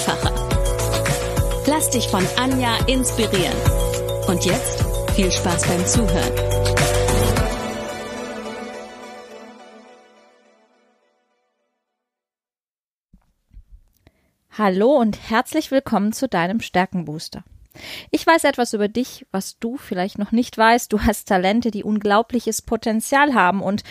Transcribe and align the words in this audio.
einfacher. 0.00 0.32
Lass 1.66 1.90
dich 1.90 2.08
von 2.08 2.26
Anja 2.36 2.78
inspirieren. 2.86 3.56
Und 4.28 4.44
jetzt 4.46 4.84
viel 5.14 5.30
Spaß 5.30 5.66
beim 5.66 5.86
Zuhören. 5.86 6.32
Hallo 14.56 14.96
und 14.96 15.18
herzlich 15.30 15.70
willkommen 15.70 16.12
zu 16.12 16.28
deinem 16.28 16.60
Stärkenbooster. 16.60 17.44
Ich 18.10 18.26
weiß 18.26 18.44
etwas 18.44 18.72
über 18.72 18.88
dich, 18.88 19.26
was 19.30 19.58
du 19.58 19.76
vielleicht 19.76 20.18
noch 20.18 20.32
nicht 20.32 20.56
weißt. 20.56 20.92
Du 20.92 21.02
hast 21.02 21.28
Talente, 21.28 21.70
die 21.70 21.84
unglaubliches 21.84 22.62
Potenzial 22.62 23.34
haben 23.34 23.62
und 23.62 23.84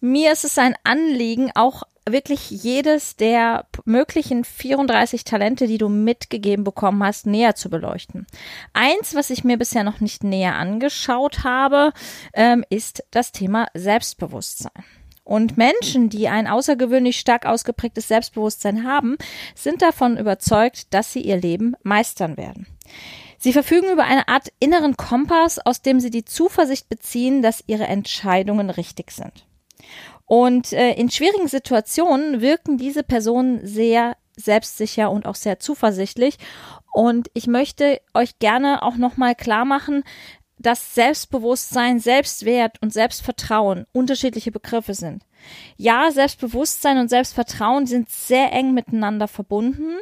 mir 0.00 0.32
ist 0.32 0.44
es 0.44 0.58
ein 0.58 0.76
Anliegen, 0.84 1.50
auch 1.54 1.82
wirklich 2.12 2.50
jedes 2.50 3.16
der 3.16 3.66
möglichen 3.84 4.44
34 4.44 5.24
Talente, 5.24 5.66
die 5.66 5.78
du 5.78 5.88
mitgegeben 5.88 6.64
bekommen 6.64 7.02
hast, 7.02 7.26
näher 7.26 7.54
zu 7.54 7.70
beleuchten. 7.70 8.26
Eins, 8.72 9.14
was 9.14 9.30
ich 9.30 9.44
mir 9.44 9.58
bisher 9.58 9.84
noch 9.84 10.00
nicht 10.00 10.24
näher 10.24 10.54
angeschaut 10.54 11.44
habe, 11.44 11.92
ähm, 12.34 12.64
ist 12.70 13.04
das 13.10 13.32
Thema 13.32 13.66
Selbstbewusstsein. 13.74 14.84
Und 15.24 15.58
Menschen, 15.58 16.08
die 16.08 16.28
ein 16.28 16.46
außergewöhnlich 16.46 17.18
stark 17.20 17.44
ausgeprägtes 17.44 18.08
Selbstbewusstsein 18.08 18.84
haben, 18.84 19.18
sind 19.54 19.82
davon 19.82 20.16
überzeugt, 20.16 20.94
dass 20.94 21.12
sie 21.12 21.20
ihr 21.20 21.36
Leben 21.36 21.74
meistern 21.82 22.38
werden. 22.38 22.66
Sie 23.36 23.52
verfügen 23.52 23.92
über 23.92 24.04
eine 24.04 24.26
Art 24.26 24.48
inneren 24.58 24.96
Kompass, 24.96 25.58
aus 25.58 25.82
dem 25.82 26.00
sie 26.00 26.10
die 26.10 26.24
Zuversicht 26.24 26.88
beziehen, 26.88 27.42
dass 27.42 27.62
ihre 27.66 27.86
Entscheidungen 27.86 28.70
richtig 28.70 29.10
sind. 29.10 29.46
Und 30.28 30.74
äh, 30.74 30.92
in 30.92 31.10
schwierigen 31.10 31.48
Situationen 31.48 32.42
wirken 32.42 32.76
diese 32.76 33.02
Personen 33.02 33.66
sehr 33.66 34.14
selbstsicher 34.36 35.10
und 35.10 35.26
auch 35.26 35.34
sehr 35.34 35.58
zuversichtlich. 35.58 36.36
Und 36.92 37.30
ich 37.32 37.46
möchte 37.46 38.00
euch 38.12 38.38
gerne 38.38 38.82
auch 38.82 38.96
nochmal 38.96 39.34
klar 39.34 39.64
machen, 39.64 40.04
dass 40.58 40.94
Selbstbewusstsein, 40.94 41.98
Selbstwert 41.98 42.76
und 42.82 42.92
Selbstvertrauen 42.92 43.86
unterschiedliche 43.92 44.52
Begriffe 44.52 44.92
sind. 44.92 45.24
Ja, 45.76 46.10
Selbstbewusstsein 46.10 46.98
und 46.98 47.08
Selbstvertrauen 47.08 47.86
sind 47.86 48.10
sehr 48.10 48.52
eng 48.52 48.74
miteinander 48.74 49.28
verbunden, 49.28 49.96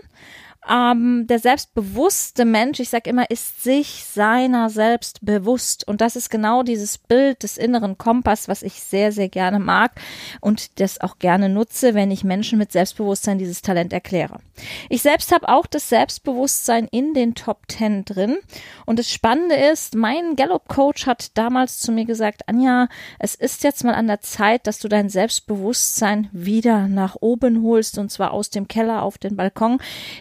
ähm, 0.71 1.27
der 1.27 1.39
selbstbewusste 1.39 2.45
Mensch, 2.45 2.81
ich 2.81 2.89
sage 2.89 3.11
immer, 3.11 3.31
ist 3.31 3.63
sich 3.63 4.05
seiner 4.05 4.71
selbst 4.71 5.25
bewusst. 5.25 5.87
Und 5.87 6.01
das 6.01 6.17
ist 6.17 6.31
genau 6.31 6.63
dieses 6.63 6.99
Bild 6.99 7.43
des 7.43 7.57
inneren 7.57 7.99
Kompass, 7.99 8.49
was 8.49 8.63
ich 8.63 8.75
sehr, 8.75 9.13
sehr 9.13 9.29
gerne 9.29 9.59
mag 9.59 9.93
und 10.41 10.81
das 10.81 11.01
auch 11.01 11.19
gerne 11.19 11.49
nutze, 11.49 11.95
wenn 11.95 12.11
ich 12.11 12.25
Menschen 12.25 12.59
mit 12.59 12.73
Selbstbewusstsein 12.73 13.39
dieses 13.39 13.63
Talent 13.63 13.93
erkläre. 13.93 14.41
Ich 14.89 15.03
selbst 15.03 15.33
habe 15.33 15.49
auch 15.49 15.67
das 15.67 15.89
Selbstbewusstsein 15.89 16.89
in 16.91 17.15
den 17.15 17.35
Top 17.35 17.69
Ten 17.69 18.05
drin. 18.05 18.39
Und 18.87 18.99
das 18.99 19.11
Spannende 19.11 19.55
ist, 19.55 19.95
mein 19.95 20.37
Gallup-Coach 20.37 21.07
hat 21.07 21.37
damals 21.37 21.81
zu 21.81 21.93
mir 21.93 22.07
gesagt, 22.07 22.49
Anja, 22.49 22.89
es 23.19 23.35
ist 23.35 23.65
jetzt 23.65 23.85
mal 23.85 23.95
an 23.95 24.07
der 24.07 24.21
Zeit, 24.21 24.67
dass 24.67 24.79
du 24.79 24.89
dein 24.89 25.09
Selbstbewusstsein 25.11 26.29
wieder 26.33 26.89
nach 26.89 27.17
oben 27.21 27.63
holst 27.63 27.99
und 27.99 28.11
zwar 28.11 28.33
aus 28.33 28.51
dem 28.51 28.69
Keller 28.69 29.03
auf 29.03 29.19
den 29.19 29.37
Balkon. 29.37 29.79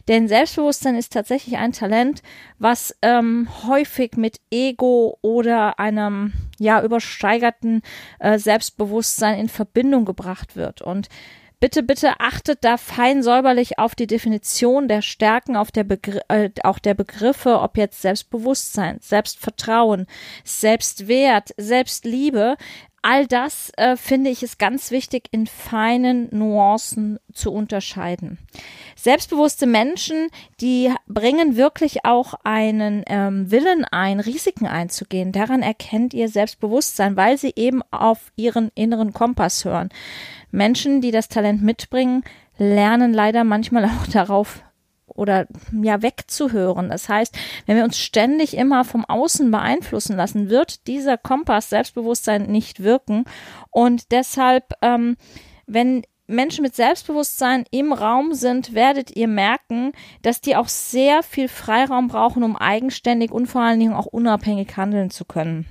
Denn 0.08 0.28
Selbstbewusstsein 0.36 0.98
ist 0.98 1.14
tatsächlich 1.14 1.56
ein 1.56 1.72
Talent, 1.72 2.22
was 2.60 2.94
ähm, 3.02 3.48
häufig 3.66 4.18
mit 4.18 4.42
Ego 4.52 5.18
oder 5.22 5.80
einem 5.80 6.34
ja 6.60 6.84
übersteigerten 6.84 7.82
äh, 8.20 8.38
Selbstbewusstsein 8.38 9.40
in 9.40 9.48
Verbindung 9.48 10.04
gebracht 10.04 10.58
wird. 10.58 10.82
Und 10.82 11.08
Bitte, 11.62 11.84
bitte 11.84 12.20
achtet 12.20 12.66
da 12.66 12.76
fein 12.76 13.24
säuberlich 13.24 13.80
auf 13.80 13.96
die 13.96 14.08
Definition 14.08 14.90
der 14.90 15.02
Stärken, 15.02 15.56
auf 15.56 15.72
der 15.72 15.86
Begr 15.86 16.20
äh, 16.28 16.50
auch 16.64 16.80
der 16.80 16.96
Begriffe, 16.96 17.62
ob 17.62 17.78
jetzt 17.78 18.02
Selbstbewusstsein, 18.02 18.98
Selbstvertrauen, 19.00 20.06
Selbstwert, 20.44 21.52
Selbstliebe. 21.56 22.58
All 23.08 23.28
das 23.28 23.72
äh, 23.78 23.98
finde 23.98 24.32
ich 24.32 24.42
ist 24.42 24.58
ganz 24.58 24.90
wichtig 24.90 25.28
in 25.30 25.46
feinen 25.46 26.28
Nuancen 26.32 27.20
zu 27.32 27.54
unterscheiden. 27.54 28.40
Selbstbewusste 28.96 29.68
Menschen, 29.68 30.30
die 30.60 30.92
bringen 31.06 31.56
wirklich 31.56 32.04
auch 32.04 32.34
einen 32.44 33.04
ähm, 33.06 33.52
Willen 33.52 33.86
ein, 33.86 34.20
Risiken 34.20 34.66
einzugehen. 34.66 35.32
Daran 35.32 35.62
erkennt 35.62 36.16
ihr 36.16 36.30
Selbstbewusstsein, 36.30 37.16
weil 37.16 37.38
sie 37.38 37.54
eben 37.56 37.84
auf 37.92 38.32
ihren 38.38 38.72
inneren 38.74 39.14
Kompass 39.14 39.66
hören. 39.66 39.90
Menschen, 40.50 41.00
die 41.00 41.12
das 41.12 41.28
Talent 41.28 41.62
mitbringen, 41.62 42.24
lernen 42.58 43.14
leider 43.14 43.44
manchmal 43.44 43.86
auch 44.02 44.08
darauf 44.12 44.64
oder 45.08 45.48
ja 45.72 46.02
wegzuhören. 46.02 46.90
Das 46.90 47.10
heißt, 47.10 47.38
wenn 47.66 47.78
wir 47.78 47.84
uns 47.84 47.98
ständig 47.98 48.58
immer 48.58 48.84
vom 48.84 49.06
Außen 49.06 49.50
beeinflussen 49.52 50.16
lassen, 50.16 50.50
wird 50.50 50.88
dieser 50.88 51.18
Kompass 51.18 51.70
Selbstbewusstsein 51.70 52.48
nicht 52.48 52.84
wirken. 52.84 53.26
Und 53.72 54.12
deshalb, 54.12 54.74
ähm, 54.82 55.18
wenn 55.68 56.04
Menschen 56.28 56.64
mit 56.64 56.76
Selbstbewusstsein 56.76 57.66
im 57.70 57.94
Raum 57.94 58.34
sind, 58.34 58.74
werdet 58.74 59.16
ihr 59.16 59.28
merken, 59.28 59.92
dass 60.24 60.42
die 60.42 60.56
auch 60.56 60.68
sehr 60.68 61.22
viel 61.22 61.48
Freiraum 61.48 62.08
brauchen, 62.08 62.44
um 62.44 62.56
eigenständig 62.56 63.32
und 63.32 63.46
vor 63.46 63.62
allen 63.62 63.80
Dingen 63.80 63.94
auch 63.94 64.08
unabhängig 64.08 64.76
handeln 64.76 65.12
zu 65.12 65.26
können. 65.26 65.68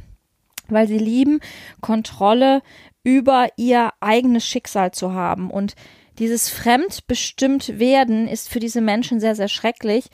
Weil 0.69 0.87
sie 0.87 0.99
lieben, 0.99 1.41
Kontrolle 1.81 2.63
über 3.03 3.49
ihr 3.57 3.93
eigenes 4.01 4.47
Schicksal 4.47 4.93
zu 4.93 5.13
haben 5.13 5.51
und 5.51 5.75
dieses 6.19 6.49
fremdbestimmt 6.51 7.79
werden 7.79 8.29
ist 8.29 8.49
für 8.49 8.61
diese 8.61 8.81
Menschen 8.81 9.21
sehr, 9.21 9.35
sehr 9.35 9.49
schrecklich. 9.49 10.07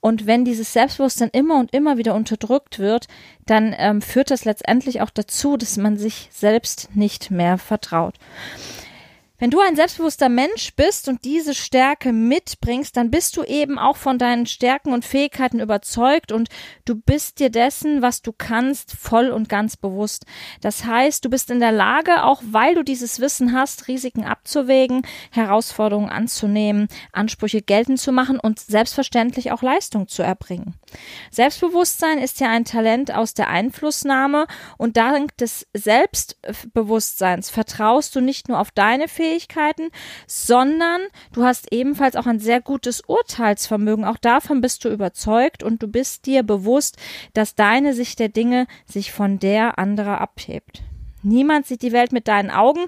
Und 0.00 0.26
wenn 0.26 0.44
dieses 0.44 0.72
Selbstbewusstsein 0.72 1.30
immer 1.32 1.58
und 1.58 1.74
immer 1.74 1.98
wieder 1.98 2.14
unterdrückt 2.14 2.78
wird, 2.78 3.08
dann 3.46 3.74
ähm, 3.76 4.00
führt 4.00 4.30
das 4.30 4.44
letztendlich 4.44 5.00
auch 5.00 5.10
dazu, 5.10 5.56
dass 5.56 5.76
man 5.76 5.96
sich 5.96 6.28
selbst 6.30 6.94
nicht 6.94 7.32
mehr 7.32 7.58
vertraut. 7.58 8.14
Wenn 9.40 9.50
du 9.50 9.60
ein 9.60 9.76
selbstbewusster 9.76 10.28
Mensch 10.28 10.74
bist 10.74 11.06
und 11.06 11.24
diese 11.24 11.54
Stärke 11.54 12.12
mitbringst, 12.12 12.96
dann 12.96 13.12
bist 13.12 13.36
du 13.36 13.44
eben 13.44 13.78
auch 13.78 13.96
von 13.96 14.18
deinen 14.18 14.46
Stärken 14.46 14.92
und 14.92 15.04
Fähigkeiten 15.04 15.60
überzeugt 15.60 16.32
und 16.32 16.48
du 16.84 16.96
bist 16.96 17.38
dir 17.38 17.48
dessen, 17.48 18.02
was 18.02 18.20
du 18.20 18.32
kannst, 18.36 18.96
voll 18.96 19.28
und 19.28 19.48
ganz 19.48 19.76
bewusst. 19.76 20.26
Das 20.60 20.84
heißt, 20.84 21.24
du 21.24 21.30
bist 21.30 21.52
in 21.52 21.60
der 21.60 21.70
Lage, 21.70 22.24
auch 22.24 22.42
weil 22.50 22.74
du 22.74 22.82
dieses 22.82 23.20
Wissen 23.20 23.52
hast, 23.52 23.86
Risiken 23.86 24.24
abzuwägen, 24.24 25.02
Herausforderungen 25.30 26.10
anzunehmen, 26.10 26.88
Ansprüche 27.12 27.62
geltend 27.62 28.00
zu 28.00 28.10
machen 28.10 28.40
und 28.40 28.58
selbstverständlich 28.58 29.52
auch 29.52 29.62
Leistung 29.62 30.08
zu 30.08 30.24
erbringen. 30.24 30.74
Selbstbewusstsein 31.30 32.18
ist 32.18 32.40
ja 32.40 32.48
ein 32.48 32.64
Talent 32.64 33.14
aus 33.14 33.34
der 33.34 33.48
Einflussnahme 33.50 34.48
und 34.78 34.96
dank 34.96 35.36
des 35.36 35.68
Selbstbewusstseins 35.74 37.50
vertraust 37.50 38.16
du 38.16 38.20
nicht 38.20 38.48
nur 38.48 38.58
auf 38.58 38.72
deine 38.72 39.06
Fähigkeiten, 39.06 39.27
Fähigkeiten, 39.28 39.90
sondern 40.26 41.02
du 41.32 41.44
hast 41.44 41.72
ebenfalls 41.72 42.16
auch 42.16 42.26
ein 42.26 42.40
sehr 42.40 42.60
gutes 42.60 43.02
Urteilsvermögen. 43.06 44.04
Auch 44.04 44.16
davon 44.16 44.60
bist 44.60 44.84
du 44.84 44.88
überzeugt 44.88 45.62
und 45.62 45.82
du 45.82 45.88
bist 45.88 46.26
dir 46.26 46.42
bewusst, 46.42 46.96
dass 47.34 47.54
deine 47.54 47.94
Sicht 47.94 48.18
der 48.18 48.28
Dinge 48.28 48.66
sich 48.86 49.12
von 49.12 49.38
der 49.38 49.78
anderer 49.78 50.20
abhebt. 50.20 50.82
Niemand 51.22 51.66
sieht 51.66 51.82
die 51.82 51.92
Welt 51.92 52.12
mit 52.12 52.28
deinen 52.28 52.50
Augen. 52.50 52.86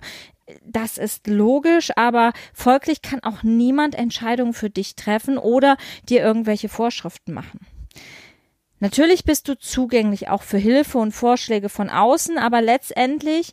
Das 0.64 0.98
ist 0.98 1.26
logisch, 1.26 1.90
aber 1.96 2.32
folglich 2.54 3.02
kann 3.02 3.22
auch 3.22 3.42
niemand 3.42 3.94
Entscheidungen 3.94 4.52
für 4.52 4.70
dich 4.70 4.96
treffen 4.96 5.38
oder 5.38 5.76
dir 6.08 6.22
irgendwelche 6.22 6.68
Vorschriften 6.68 7.32
machen. 7.32 7.60
Natürlich 8.80 9.24
bist 9.24 9.46
du 9.46 9.58
zugänglich 9.58 10.28
auch 10.28 10.42
für 10.42 10.56
Hilfe 10.56 10.98
und 10.98 11.12
Vorschläge 11.12 11.68
von 11.68 11.90
außen, 11.90 12.38
aber 12.38 12.62
letztendlich 12.62 13.52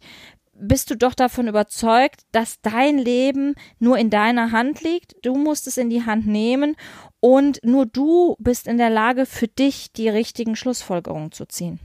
bist 0.60 0.90
du 0.90 0.96
doch 0.96 1.14
davon 1.14 1.48
überzeugt, 1.48 2.22
dass 2.32 2.62
dein 2.62 2.98
Leben 2.98 3.56
nur 3.80 3.98
in 3.98 4.10
deiner 4.10 4.52
Hand 4.52 4.82
liegt. 4.82 5.16
Du 5.24 5.36
musst 5.36 5.68
es 5.68 5.78
in 5.78 5.90
die 5.90 6.06
Hand 6.06 6.28
nehmen 6.28 6.76
und 7.20 7.60
nur 7.64 7.86
du 7.86 8.36
bist 8.40 8.68
in 8.68 8.78
der 8.78 8.90
Lage, 8.90 9.26
für 9.26 9.48
dich 9.48 9.92
die 9.92 10.10
richtigen 10.10 10.56
Schlussfolgerungen 10.56 11.32
zu 11.32 11.46
ziehen. 11.46 11.80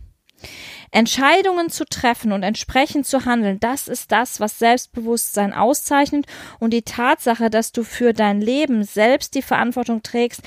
Entscheidungen 0.90 1.70
zu 1.70 1.84
treffen 1.84 2.32
und 2.32 2.42
entsprechend 2.42 3.06
zu 3.06 3.24
handeln, 3.24 3.60
das 3.60 3.88
ist 3.88 4.12
das, 4.12 4.40
was 4.40 4.58
Selbstbewusstsein 4.58 5.52
auszeichnet 5.52 6.26
und 6.58 6.72
die 6.72 6.82
Tatsache, 6.82 7.48
dass 7.48 7.72
du 7.72 7.84
für 7.84 8.12
dein 8.12 8.40
Leben 8.40 8.82
selbst 8.82 9.34
die 9.34 9.42
Verantwortung 9.42 10.02
trägst, 10.02 10.42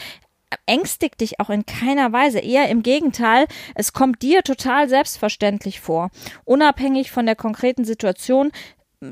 ängstigt 0.65 1.21
dich 1.21 1.39
auch 1.39 1.49
in 1.49 1.65
keiner 1.65 2.11
Weise. 2.11 2.39
Eher 2.39 2.69
im 2.69 2.83
Gegenteil, 2.83 3.45
es 3.75 3.93
kommt 3.93 4.21
dir 4.21 4.43
total 4.43 4.89
selbstverständlich 4.89 5.79
vor. 5.79 6.09
Unabhängig 6.43 7.11
von 7.11 7.25
der 7.25 7.35
konkreten 7.35 7.85
Situation 7.85 8.51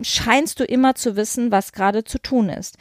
scheinst 0.01 0.59
du 0.59 0.63
immer 0.63 0.95
zu 0.95 1.15
wissen, 1.15 1.51
was 1.51 1.73
gerade 1.73 2.03
zu 2.03 2.19
tun 2.19 2.49
ist. 2.49 2.77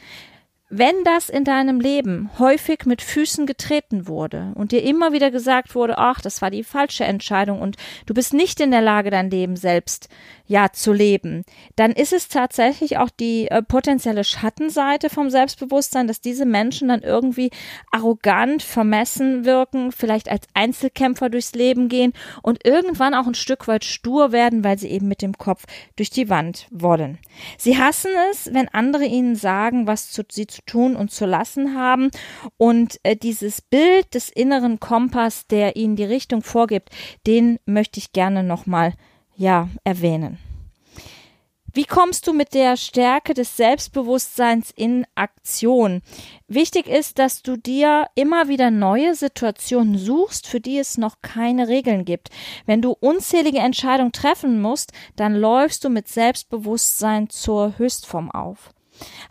Wenn 0.75 1.03
das 1.03 1.29
in 1.29 1.43
deinem 1.43 1.79
Leben 1.79 2.31
häufig 2.39 2.87
mit 2.87 3.03
Füßen 3.03 3.45
getreten 3.45 4.07
wurde 4.07 4.53
und 4.55 4.71
dir 4.71 4.81
immer 4.81 5.13
wieder 5.13 5.29
gesagt 5.29 5.75
wurde, 5.75 5.99
ach, 5.99 6.19
das 6.19 6.41
war 6.41 6.49
die 6.49 6.63
falsche 6.63 7.03
Entscheidung 7.03 7.61
und 7.61 7.77
du 8.07 8.15
bist 8.15 8.33
nicht 8.33 8.59
in 8.59 8.71
der 8.71 8.81
Lage, 8.81 9.11
dein 9.11 9.29
Leben 9.29 9.55
selbst 9.55 10.09
ja 10.47 10.71
zu 10.73 10.91
leben, 10.91 11.43
dann 11.75 11.91
ist 11.91 12.11
es 12.11 12.27
tatsächlich 12.27 12.97
auch 12.97 13.11
die 13.11 13.49
äh, 13.51 13.61
potenzielle 13.61 14.23
Schattenseite 14.23 15.11
vom 15.11 15.29
Selbstbewusstsein, 15.29 16.07
dass 16.07 16.21
diese 16.21 16.45
Menschen 16.45 16.87
dann 16.87 17.03
irgendwie 17.03 17.51
arrogant, 17.91 18.63
vermessen 18.63 19.45
wirken, 19.45 19.91
vielleicht 19.91 20.27
als 20.27 20.47
Einzelkämpfer 20.55 21.29
durchs 21.29 21.53
Leben 21.53 21.87
gehen 21.87 22.13
und 22.41 22.65
irgendwann 22.65 23.13
auch 23.13 23.27
ein 23.27 23.35
Stück 23.35 23.67
weit 23.67 23.85
stur 23.85 24.31
werden, 24.31 24.63
weil 24.63 24.79
sie 24.79 24.89
eben 24.89 25.07
mit 25.07 25.21
dem 25.21 25.37
Kopf 25.37 25.65
durch 25.97 26.09
die 26.09 26.29
Wand 26.29 26.67
wollen. 26.71 27.19
Sie 27.59 27.77
hassen 27.77 28.11
es, 28.31 28.51
wenn 28.53 28.67
andere 28.69 29.05
ihnen 29.05 29.35
sagen, 29.35 29.85
was 29.85 30.09
zu, 30.11 30.23
sie 30.29 30.47
zu 30.47 30.62
tun 30.65 30.95
und 30.95 31.11
zu 31.11 31.25
lassen 31.25 31.75
haben 31.75 32.11
und 32.57 32.99
äh, 33.03 33.15
dieses 33.15 33.61
Bild 33.61 34.13
des 34.13 34.29
inneren 34.29 34.79
Kompass, 34.79 35.47
der 35.47 35.75
ihnen 35.75 35.95
die 35.95 36.03
Richtung 36.03 36.41
vorgibt, 36.41 36.89
den 37.27 37.59
möchte 37.65 37.99
ich 37.99 38.13
gerne 38.13 38.43
nochmal 38.43 38.93
ja, 39.35 39.69
erwähnen. 39.83 40.37
Wie 41.75 41.85
kommst 41.85 42.27
du 42.27 42.33
mit 42.33 42.53
der 42.53 42.77
Stärke 42.77 43.33
des 43.33 43.57
Selbstbewusstseins 43.57 44.69
in 44.75 45.07
Aktion? 45.15 46.03
Wichtig 46.47 46.85
ist, 46.85 47.17
dass 47.17 47.41
du 47.41 47.57
dir 47.57 48.05
immer 48.13 48.47
wieder 48.47 48.69
neue 48.69 49.15
Situationen 49.15 49.97
suchst, 49.97 50.45
für 50.45 50.59
die 50.59 50.77
es 50.77 50.99
noch 50.99 51.15
keine 51.23 51.69
Regeln 51.69 52.05
gibt. 52.05 52.29
Wenn 52.67 52.83
du 52.83 52.91
unzählige 52.91 53.57
Entscheidungen 53.57 54.11
treffen 54.11 54.61
musst, 54.61 54.91
dann 55.15 55.33
läufst 55.33 55.83
du 55.83 55.89
mit 55.89 56.07
Selbstbewusstsein 56.07 57.31
zur 57.31 57.75
Höchstform 57.79 58.29
auf. 58.29 58.69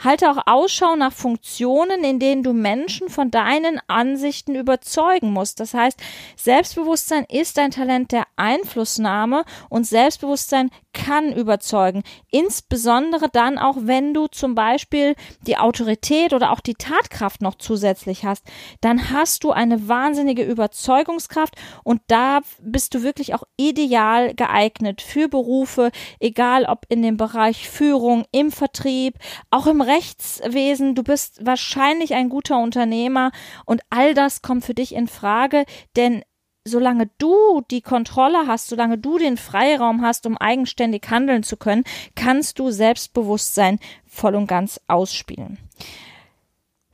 Halte 0.02 0.30
auch 0.30 0.46
Ausschau 0.46 0.96
nach 0.96 1.12
Funktionen, 1.12 2.04
in 2.04 2.18
denen 2.18 2.42
du 2.42 2.52
Menschen 2.52 3.08
von 3.08 3.30
deinen 3.30 3.80
Ansichten 3.86 4.54
überzeugen 4.54 5.32
musst. 5.32 5.60
Das 5.60 5.74
heißt, 5.74 5.98
Selbstbewusstsein 6.36 7.24
ist 7.28 7.58
ein 7.58 7.70
Talent 7.70 8.12
der 8.12 8.24
Einflussnahme 8.36 9.44
und 9.68 9.86
Selbstbewusstsein 9.86 10.70
kann 10.92 11.32
überzeugen. 11.32 12.02
Insbesondere 12.30 13.28
dann 13.30 13.58
auch, 13.58 13.76
wenn 13.80 14.14
du 14.14 14.26
zum 14.26 14.54
Beispiel 14.54 15.14
die 15.46 15.56
Autorität 15.56 16.32
oder 16.32 16.52
auch 16.52 16.60
die 16.60 16.74
Tatkraft 16.74 17.42
noch 17.42 17.56
zusätzlich 17.56 18.24
hast, 18.24 18.44
dann 18.80 19.10
hast 19.10 19.44
du 19.44 19.52
eine 19.52 19.88
wahnsinnige 19.88 20.42
Überzeugungskraft 20.42 21.54
und 21.84 22.00
da 22.06 22.40
bist 22.60 22.94
du 22.94 23.02
wirklich 23.02 23.34
auch 23.34 23.44
ideal 23.56 24.34
geeignet 24.34 25.02
für 25.02 25.28
Berufe, 25.28 25.90
egal 26.20 26.64
ob 26.64 26.86
in 26.88 27.02
dem 27.02 27.16
Bereich 27.16 27.68
Führung, 27.68 28.24
im 28.32 28.52
Vertrieb, 28.52 29.14
auch 29.50 29.66
im 29.66 29.80
Rechtswesen. 29.80 30.94
Du 30.94 31.02
bist 31.02 31.44
wahrscheinlich 31.44 32.14
ein 32.14 32.28
guter 32.28 32.58
Unternehmer 32.58 33.32
und 33.64 33.82
all 33.90 34.14
das 34.14 34.42
kommt 34.42 34.64
für 34.64 34.74
dich 34.74 34.94
in 34.94 35.08
Frage, 35.08 35.64
denn 35.96 36.22
solange 36.64 37.10
du 37.18 37.62
die 37.70 37.82
Kontrolle 37.82 38.46
hast, 38.46 38.68
solange 38.68 38.98
du 38.98 39.18
den 39.18 39.36
Freiraum 39.36 40.02
hast, 40.02 40.26
um 40.26 40.36
eigenständig 40.36 41.02
handeln 41.10 41.42
zu 41.42 41.56
können, 41.56 41.84
kannst 42.14 42.58
du 42.58 42.70
Selbstbewusstsein 42.70 43.78
voll 44.06 44.34
und 44.34 44.46
ganz 44.46 44.80
ausspielen. 44.86 45.58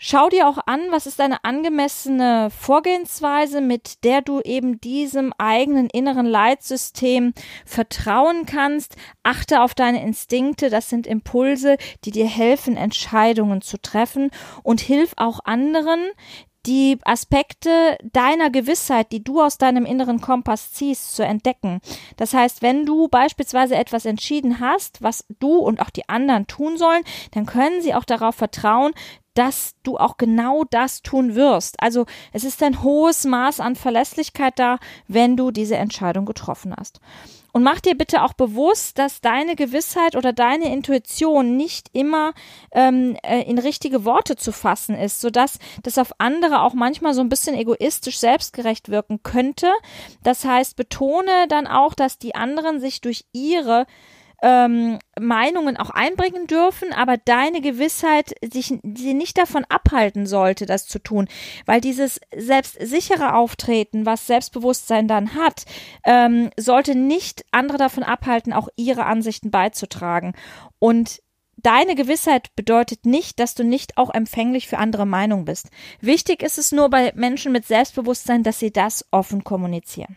Schau 0.01 0.29
dir 0.29 0.47
auch 0.47 0.59
an, 0.67 0.81
was 0.91 1.09
ist 1.09 1.21
eine 1.21 1.45
angemessene 1.45 2.51
Vorgehensweise, 2.57 3.61
mit 3.61 4.05
der 4.05 4.23
du 4.23 4.41
eben 4.43 4.81
diesem 4.81 5.33
eigenen 5.39 5.91
inneren 5.91 6.25
Leitsystem 6.25 7.35
vertrauen 7.67 8.47
kannst. 8.47 8.95
Achte 9.25 9.61
auf 9.61 9.75
deine 9.75 10.01
Instinkte, 10.05 10.71
das 10.71 10.89
sind 10.89 11.09
Impulse, 11.09 11.79
die 12.05 12.13
dir 12.13 12.29
helfen, 12.29 12.77
Entscheidungen 12.77 13.61
zu 13.61 13.77
treffen 13.77 14.31
und 14.63 14.81
hilf 14.81 15.15
auch 15.17 15.41
anderen, 15.45 15.99
die 16.67 16.99
Aspekte 17.05 17.97
deiner 18.13 18.51
Gewissheit, 18.51 19.13
die 19.13 19.23
du 19.23 19.41
aus 19.41 19.59
deinem 19.59 19.87
inneren 19.87 20.21
Kompass 20.21 20.73
ziehst, 20.73 21.15
zu 21.15 21.25
entdecken. 21.25 21.81
Das 22.17 22.35
heißt, 22.35 22.63
wenn 22.63 22.85
du 22.85 23.09
beispielsweise 23.09 23.77
etwas 23.77 24.05
entschieden 24.05 24.61
hast, 24.61 25.03
was 25.03 25.25
du 25.39 25.57
und 25.57 25.81
auch 25.81 25.91
die 25.91 26.09
anderen 26.09 26.47
tun 26.47 26.77
sollen, 26.77 27.05
dann 27.33 27.47
können 27.47 27.81
sie 27.81 27.95
auch 27.95 28.05
darauf 28.05 28.35
vertrauen, 28.35 28.93
dass 29.35 29.77
du 29.85 29.97
auch 29.97 30.17
genau 30.17 30.65
das 30.69 31.03
tun 31.03 31.37
wirst. 31.37 31.81
Also 31.81 32.07
es 32.33 32.43
ist 32.43 32.61
ein 32.63 32.83
hohes 32.83 33.25
Maß 33.25 33.61
an 33.61 33.77
Verlässlichkeit 33.77 34.59
da, 34.59 34.79
wenn 35.07 35.37
du 35.37 35.53
diese 35.53 35.77
Entscheidung 35.77 36.27
getroffen 36.27 36.75
hast. 36.77 37.01
Und 37.53 37.63
mach 37.63 37.81
dir 37.81 37.97
bitte 37.97 38.23
auch 38.23 38.35
bewusst, 38.35 38.99
dass 38.99 39.21
deine 39.21 39.57
Gewissheit 39.57 40.17
oder 40.17 40.33
deine 40.33 40.73
Intuition 40.73 41.57
nicht 41.57 41.89
immer 41.93 42.33
ähm, 42.73 43.17
äh, 43.23 43.43
in 43.43 43.59
richtige 43.59 44.05
Worte 44.05 44.37
zu 44.37 44.53
fassen 44.53 44.95
ist, 44.95 45.21
sodass 45.21 45.59
das 45.83 45.99
auf 45.99 46.13
andere 46.19 46.63
auch 46.63 46.75
manchmal 46.75 47.15
so 47.15 47.21
ein 47.23 47.31
bisschen 47.31 47.57
egoistisch 47.57 48.19
selbstgerecht 48.19 48.91
wirken 48.91 49.23
könnte. 49.23 49.73
Das 50.23 50.45
heißt, 50.45 50.77
betone 50.77 51.49
dann 51.49 51.67
auch, 51.67 51.95
dass 51.95 52.19
die 52.19 52.35
anderen 52.35 52.81
sich 52.81 53.01
durch 53.01 53.25
ihre 53.33 53.87
ähm, 54.43 54.99
Meinungen 55.19 55.77
auch 55.77 55.91
einbringen 55.91 56.47
dürfen, 56.47 56.93
aber 56.93 57.17
deine 57.17 57.61
Gewissheit 57.61 58.35
sich 58.43 58.73
sie 58.83 59.15
nicht 59.15 59.39
davon 59.39 59.65
abhalten 59.69 60.27
sollte, 60.27 60.67
das 60.67 60.87
zu 60.87 60.99
tun, 60.99 61.29
weil 61.67 61.81
dieses 61.81 62.21
selbstsichere 62.37 63.35
Auftreten, 63.35 64.07
was 64.07 64.27
Selbstbewusstsein 64.27 65.09
dann 65.09 65.35
hat, 65.35 65.65
ähm, 66.05 66.51
sollte 66.57 66.95
nicht 66.95 67.45
andere 67.51 67.79
davon 67.79 68.03
abhalten, 68.03 68.53
auch 68.53 68.69
ihre 68.77 69.07
Ansichten 69.07 69.51
beizutragen. 69.51 70.35
Und 70.79 71.21
Deine 71.61 71.97
Gewissheit 71.97 72.55
bedeutet 72.55 73.05
nicht, 73.05 73.41
dass 73.41 73.57
du 73.57 73.65
nicht 73.65 73.99
auch 73.99 74.15
empfänglich 74.15 74.69
für 74.69 74.79
andere 74.79 75.07
Meinungen 75.07 75.45
bist. 75.45 75.71
Wichtig 76.01 76.45
ist 76.45 76.57
es 76.57 76.71
nur 76.71 76.89
bei 76.89 77.13
Menschen 77.17 77.51
mit 77.51 77.67
Selbstbewusstsein, 77.67 78.45
dass 78.45 78.61
sie 78.61 78.71
das 78.71 79.05
offen 79.11 79.43
kommunizieren. 79.43 80.17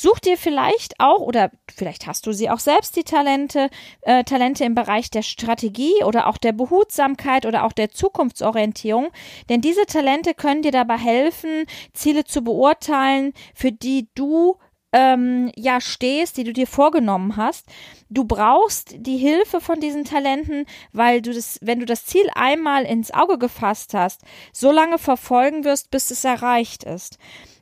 Such 0.00 0.20
dir 0.20 0.38
vielleicht 0.38 1.00
auch 1.00 1.18
oder 1.18 1.50
vielleicht 1.74 2.06
hast 2.06 2.28
du 2.28 2.32
sie 2.32 2.48
auch 2.50 2.60
selbst 2.60 2.94
die 2.94 3.02
Talente, 3.02 3.68
äh, 4.02 4.22
Talente 4.22 4.62
im 4.62 4.76
Bereich 4.76 5.10
der 5.10 5.22
Strategie 5.22 6.04
oder 6.04 6.28
auch 6.28 6.36
der 6.36 6.52
Behutsamkeit 6.52 7.44
oder 7.46 7.64
auch 7.64 7.72
der 7.72 7.90
Zukunftsorientierung, 7.90 9.08
denn 9.48 9.60
diese 9.60 9.86
Talente 9.86 10.34
können 10.34 10.62
dir 10.62 10.70
dabei 10.70 10.98
helfen, 10.98 11.64
Ziele 11.94 12.22
zu 12.22 12.42
beurteilen, 12.42 13.32
für 13.56 13.72
die 13.72 14.06
du 14.14 14.58
ähm, 14.92 15.50
ja 15.56 15.80
stehst, 15.80 16.36
die 16.36 16.44
du 16.44 16.52
dir 16.52 16.68
vorgenommen 16.68 17.36
hast. 17.36 17.66
Du 18.08 18.24
brauchst 18.24 18.94
die 18.98 19.16
Hilfe 19.16 19.60
von 19.60 19.80
diesen 19.80 20.04
Talenten, 20.04 20.66
weil 20.92 21.22
du 21.22 21.34
das, 21.34 21.58
wenn 21.60 21.80
du 21.80 21.86
das 21.86 22.06
Ziel 22.06 22.28
einmal 22.36 22.84
ins 22.84 23.12
Auge 23.12 23.36
gefasst 23.36 23.94
hast, 23.94 24.22
so 24.52 24.70
lange 24.70 24.98
verfolgen 24.98 25.64
wirst, 25.64 25.90
bis 25.90 26.12
es 26.12 26.22
erreicht 26.24 26.84
ist. 26.84 27.18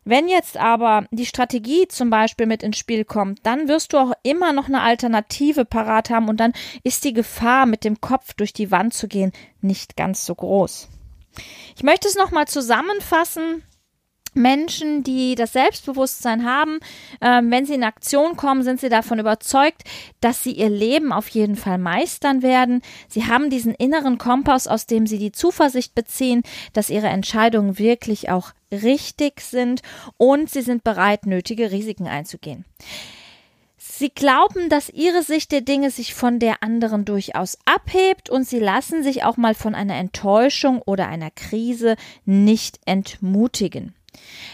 Wenn 0.08 0.28
jetzt 0.28 0.56
aber 0.56 1.04
die 1.10 1.26
Strategie 1.26 1.88
zum 1.88 2.10
Beispiel 2.10 2.46
mit 2.46 2.62
ins 2.62 2.78
Spiel 2.78 3.04
kommt, 3.04 3.40
dann 3.42 3.66
wirst 3.66 3.92
du 3.92 3.98
auch 3.98 4.12
immer 4.22 4.52
noch 4.52 4.68
eine 4.68 4.82
Alternative 4.82 5.64
parat 5.64 6.10
haben 6.10 6.28
und 6.28 6.38
dann 6.38 6.52
ist 6.84 7.02
die 7.02 7.12
Gefahr, 7.12 7.66
mit 7.66 7.82
dem 7.82 8.00
Kopf 8.00 8.32
durch 8.34 8.52
die 8.52 8.70
Wand 8.70 8.94
zu 8.94 9.08
gehen, 9.08 9.32
nicht 9.60 9.96
ganz 9.96 10.24
so 10.24 10.36
groß. 10.36 10.86
Ich 11.74 11.82
möchte 11.82 12.06
es 12.06 12.14
nochmal 12.14 12.46
zusammenfassen. 12.46 13.64
Menschen, 14.36 15.02
die 15.02 15.34
das 15.34 15.52
Selbstbewusstsein 15.52 16.44
haben, 16.44 16.78
äh, 17.20 17.40
wenn 17.42 17.66
sie 17.66 17.74
in 17.74 17.84
Aktion 17.84 18.36
kommen, 18.36 18.62
sind 18.62 18.80
sie 18.80 18.88
davon 18.88 19.18
überzeugt, 19.18 19.82
dass 20.20 20.42
sie 20.42 20.52
ihr 20.52 20.70
Leben 20.70 21.12
auf 21.12 21.28
jeden 21.28 21.56
Fall 21.56 21.78
meistern 21.78 22.42
werden. 22.42 22.82
Sie 23.08 23.26
haben 23.26 23.50
diesen 23.50 23.74
inneren 23.74 24.18
Kompass, 24.18 24.68
aus 24.68 24.86
dem 24.86 25.06
sie 25.06 25.18
die 25.18 25.32
Zuversicht 25.32 25.94
beziehen, 25.94 26.42
dass 26.72 26.90
ihre 26.90 27.08
Entscheidungen 27.08 27.78
wirklich 27.78 28.30
auch 28.30 28.52
richtig 28.70 29.40
sind 29.40 29.82
und 30.16 30.50
sie 30.50 30.62
sind 30.62 30.84
bereit, 30.84 31.26
nötige 31.26 31.70
Risiken 31.70 32.06
einzugehen. 32.06 32.64
Sie 33.78 34.10
glauben, 34.10 34.68
dass 34.68 34.90
ihre 34.90 35.22
Sicht 35.22 35.52
der 35.52 35.62
Dinge 35.62 35.90
sich 35.90 36.12
von 36.12 36.38
der 36.38 36.62
anderen 36.62 37.06
durchaus 37.06 37.56
abhebt 37.64 38.28
und 38.28 38.44
sie 38.46 38.58
lassen 38.58 39.02
sich 39.02 39.24
auch 39.24 39.38
mal 39.38 39.54
von 39.54 39.74
einer 39.74 39.96
Enttäuschung 39.96 40.82
oder 40.82 41.08
einer 41.08 41.30
Krise 41.30 41.96
nicht 42.26 42.78
entmutigen. 42.84 43.95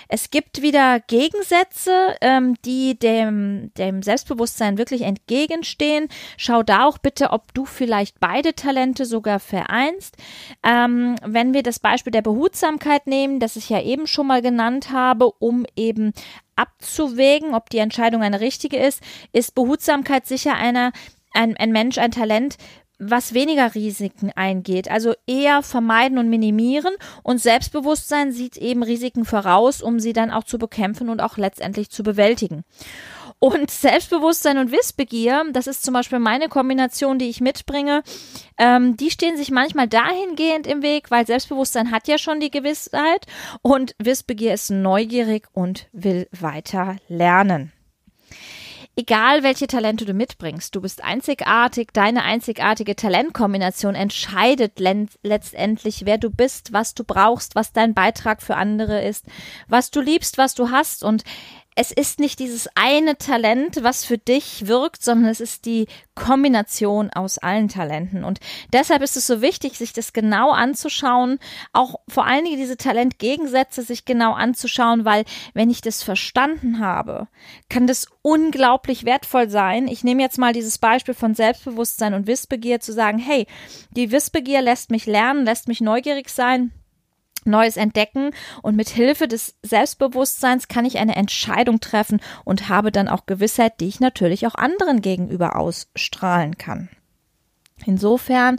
Es 0.09 0.31
gibt 0.31 0.63
wieder 0.63 1.01
Gegensätze, 1.01 2.17
ähm, 2.21 2.57
die 2.65 2.99
dem, 2.99 3.73
dem 3.79 4.03
Selbstbewusstsein 4.03 4.79
wirklich 4.79 5.03
entgegenstehen. 5.03 6.09
Schau 6.37 6.63
da 6.63 6.85
auch 6.85 6.99
bitte, 6.99 7.31
ob 7.31 7.55
du 7.55 7.65
vielleicht 7.65 8.21
beide 8.21 8.55
Talente 8.55 9.05
sogar 9.05 9.41
vereinst. 9.41 10.17
Ähm, 10.63 11.17
wenn 11.25 11.55
wir 11.55 11.63
das 11.63 11.79
Beispiel 11.79 12.11
der 12.11 12.23
Behutsamkeit 12.23 13.07
nehmen, 13.07 13.41
das 13.41 13.57
ich 13.57 13.69
ja 13.69 13.81
eben 13.81 14.07
schon 14.07 14.27
mal 14.27 14.43
genannt 14.43 14.91
habe, 14.91 15.31
um 15.39 15.65
eben 15.77 16.13
abzuwägen, 16.57 17.55
ob 17.55 17.71
die 17.71 17.79
Entscheidung 17.79 18.23
eine 18.23 18.41
richtige 18.41 18.77
ist, 18.77 19.03
ist 19.33 19.55
Behutsamkeit 19.55 20.27
sicher 20.27 20.55
einer, 20.55 20.93
ein, 21.33 21.57
ein 21.57 21.73
Mensch, 21.73 21.99
ein 21.99 22.11
Talent, 22.11 22.57
was 23.03 23.35
weniger 23.35 23.75
Risiken 23.75 24.31
eingeht, 24.35 24.91
also 24.91 25.15
eher 25.27 25.63
vermeiden 25.63 26.19
und 26.19 26.29
minimieren. 26.29 26.95
Und 27.23 27.41
Selbstbewusstsein 27.41 28.33
sieht 28.33 28.57
eben 28.57 28.83
Risiken 28.83 29.25
voraus, 29.25 29.83
um 29.83 29.99
sie 29.99 30.13
dann 30.13 30.31
auch 30.31 30.45
zu 30.45 30.59
bekämpfen 30.59 31.09
und 31.09 31.21
auch 31.21 31.37
letztendlich 31.37 31.91
zu 31.91 32.03
bewältigen. 32.03 32.65
Und 33.39 33.73
Selbstbewusstsein 33.73 34.59
und 34.59 34.71
Wissbegier, 34.71 35.45
das 35.53 35.67
ist 35.67 35.83
zum 35.83 35.95
Beispiel 35.95 36.21
meine 36.21 36.49
Kombination, 36.49 37.19
die 37.19 37.29
ich 37.29 37.41
mitbringe, 37.41 38.05
ähm, 38.57 38.97
die 38.97 39.11
stehen 39.11 39.37
sich 39.37 39.51
manchmal 39.51 39.89
dahingehend 39.89 40.69
im 40.69 40.83
Weg, 40.83 41.11
weil 41.11 41.27
Selbstbewusstsein 41.27 41.91
hat 41.91 42.07
ja 42.07 42.19
schon 42.19 42.39
die 42.39 42.53
Gewissheit 42.53 43.27
und 43.61 43.97
Wissbegier 43.99 44.55
ist 44.55 44.71
neugierig 44.71 45.49
und 45.53 45.89
will 45.93 46.29
weiter 46.31 46.99
lernen 47.09 47.73
egal 48.97 49.43
welche 49.43 49.67
Talente 49.67 50.05
du 50.05 50.13
mitbringst, 50.13 50.75
du 50.75 50.81
bist 50.81 51.03
einzigartig, 51.03 51.89
deine 51.93 52.25
einzigartige 52.25 52.95
Talentkombination 52.95 53.95
entscheidet 53.95 54.79
letztendlich, 54.79 56.05
wer 56.05 56.19
du 56.19 56.31
bist, 56.31 56.73
was 56.73 56.95
du 56.95 57.05
brauchst, 57.05 57.55
was 57.55 57.73
dein 57.73 57.95
Beitrag 57.95 58.43
für 58.43 58.57
andere 58.57 59.03
ist, 59.03 59.27
was 59.69 59.91
du 59.91 60.01
liebst, 60.01 60.39
was 60.39 60.55
du 60.55 60.71
hast. 60.71 61.05
Und 61.05 61.25
es 61.75 61.91
ist 61.91 62.21
nicht 62.21 62.39
dieses 62.39 62.69
eine 62.75 63.17
Talent, 63.17 63.83
was 63.83 64.05
für 64.05 64.19
dich 64.19 64.67
wirkt, 64.67 65.03
sondern 65.03 65.31
es 65.31 65.41
ist 65.41 65.65
die 65.65 65.87
Kombination 66.15 67.11
aus 67.11 67.39
allen 67.39 67.69
Talenten. 67.69 68.25
Und 68.25 68.41
deshalb 68.73 69.03
ist 69.03 69.17
es 69.17 69.27
so 69.27 69.41
wichtig, 69.41 69.79
sich 69.79 69.95
das 69.95 70.13
genau 70.13 70.51
anzuschauen, 70.51 71.39
auch 71.73 72.01
vor 72.09 72.27
allen 72.27 72.45
Dingen 72.45 72.59
diese 72.59 72.77
Talentgegensätze 72.77 73.83
sich 73.83 74.05
genau 74.05 74.35
anzuschauen, 74.35 75.07
weil 75.07 75.25
wenn 75.55 75.71
ich 75.71 75.81
das 75.81 76.03
verstanden 76.03 76.79
habe, 76.79 77.29
kann 77.71 77.87
das 77.87 78.07
unglaublich 78.21 79.05
wertvoll 79.05 79.49
sein. 79.49 79.89
Ich 79.89 80.05
nehme 80.05 80.23
jetzt 80.23 80.39
mal 80.39 80.53
dieses 80.53 80.77
Beispiel 80.77 81.15
von 81.15 81.35
Selbstbewusstsein 81.35 82.13
und 82.13 82.27
Wissbegier 82.27 82.81
zu 82.81 82.93
sagen, 82.93 83.19
hey, 83.19 83.47
die 83.91 84.13
Wissbegier 84.13 84.61
lässt 84.61 84.91
mich 84.91 85.07
lernen, 85.07 85.47
lässt 85.47 85.69
mich 85.69 85.81
neugierig 85.81 86.29
sein 86.29 86.73
Neues 87.45 87.77
entdecken 87.77 88.31
und 88.63 88.77
mit 88.77 88.89
Hilfe 88.89 89.29
des 89.29 89.57
Selbstbewusstseins 89.63 90.69
kann 90.69 90.85
ich 90.85 90.99
eine 90.99 91.17
Entscheidung 91.17 91.81
treffen 91.81 92.21
und 92.45 92.69
habe 92.69 92.93
dann 92.93 93.09
auch 93.09 93.27
Gewissheit, 93.27 93.81
die 93.81 93.89
ich 93.89 94.01
natürlich 94.01 94.47
auch 94.47 94.55
anderen 94.55 95.03
gegenüber 95.03 95.57
ausstrahlen 95.57 96.59
kann. 96.59 96.89
Insofern 97.85 98.59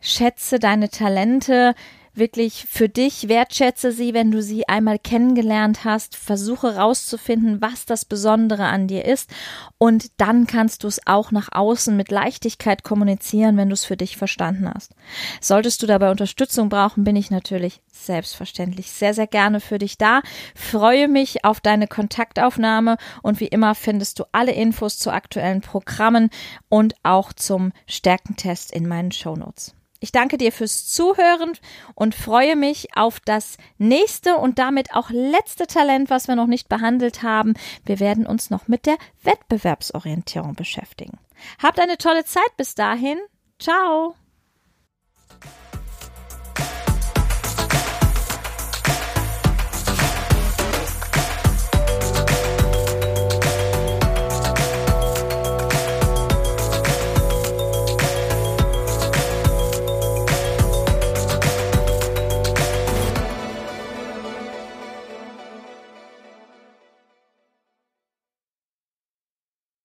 schätze 0.00 0.58
deine 0.58 0.90
Talente, 0.90 1.74
wirklich 2.18 2.66
für 2.68 2.88
dich, 2.88 3.28
wertschätze 3.28 3.92
sie, 3.92 4.14
wenn 4.14 4.30
du 4.30 4.42
sie 4.42 4.68
einmal 4.68 4.98
kennengelernt 4.98 5.84
hast, 5.84 6.16
versuche 6.16 6.76
rauszufinden, 6.76 7.60
was 7.60 7.86
das 7.86 8.04
Besondere 8.04 8.66
an 8.66 8.86
dir 8.88 9.04
ist 9.04 9.30
und 9.78 10.10
dann 10.20 10.46
kannst 10.46 10.84
du 10.84 10.88
es 10.88 11.00
auch 11.06 11.30
nach 11.30 11.48
außen 11.52 11.96
mit 11.96 12.10
Leichtigkeit 12.10 12.82
kommunizieren, 12.82 13.56
wenn 13.56 13.68
du 13.68 13.74
es 13.74 13.84
für 13.84 13.96
dich 13.96 14.16
verstanden 14.16 14.70
hast. 14.72 14.94
Solltest 15.40 15.82
du 15.82 15.86
dabei 15.86 16.10
Unterstützung 16.10 16.68
brauchen, 16.68 17.04
bin 17.04 17.16
ich 17.16 17.30
natürlich 17.30 17.80
selbstverständlich 17.90 18.90
sehr, 18.90 19.14
sehr 19.14 19.26
gerne 19.26 19.60
für 19.60 19.78
dich 19.78 19.98
da. 19.98 20.22
Freue 20.54 21.08
mich 21.08 21.44
auf 21.44 21.60
deine 21.60 21.86
Kontaktaufnahme 21.86 22.96
und 23.22 23.40
wie 23.40 23.48
immer 23.48 23.74
findest 23.74 24.18
du 24.18 24.24
alle 24.32 24.52
Infos 24.52 24.98
zu 24.98 25.10
aktuellen 25.10 25.60
Programmen 25.60 26.30
und 26.68 26.94
auch 27.02 27.32
zum 27.32 27.72
Stärkentest 27.86 28.72
in 28.72 28.88
meinen 28.88 29.12
Shownotes. 29.12 29.77
Ich 30.00 30.12
danke 30.12 30.38
dir 30.38 30.52
fürs 30.52 30.86
Zuhören 30.86 31.54
und 31.94 32.14
freue 32.14 32.54
mich 32.54 32.96
auf 32.96 33.18
das 33.20 33.56
nächste 33.78 34.36
und 34.36 34.58
damit 34.58 34.94
auch 34.94 35.10
letzte 35.10 35.66
Talent, 35.66 36.08
was 36.08 36.28
wir 36.28 36.36
noch 36.36 36.46
nicht 36.46 36.68
behandelt 36.68 37.22
haben. 37.22 37.54
Wir 37.84 37.98
werden 37.98 38.26
uns 38.26 38.50
noch 38.50 38.68
mit 38.68 38.86
der 38.86 38.96
Wettbewerbsorientierung 39.22 40.54
beschäftigen. 40.54 41.18
Habt 41.60 41.80
eine 41.80 41.98
tolle 41.98 42.24
Zeit 42.24 42.56
bis 42.56 42.74
dahin. 42.74 43.18
Ciao. 43.58 44.14